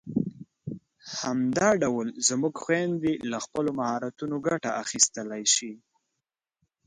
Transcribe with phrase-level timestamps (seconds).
[1.19, 5.71] همدا ډول زموږ خويندې له خپلو مهارتونو ګټه اخیستلای شي.